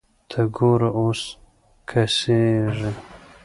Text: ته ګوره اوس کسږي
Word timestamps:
ته 0.29 0.41
ګوره 0.55 0.89
اوس 0.99 1.21
کسږي 1.89 2.91